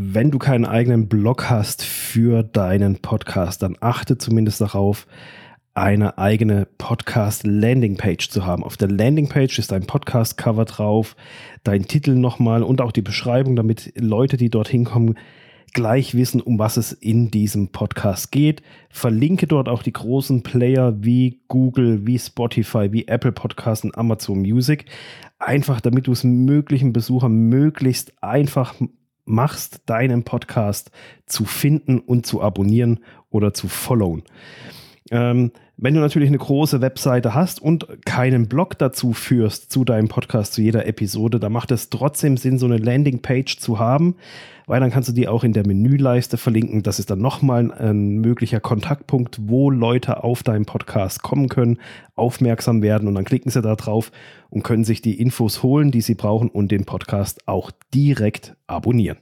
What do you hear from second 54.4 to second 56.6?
und können sich die Infos holen, die sie brauchen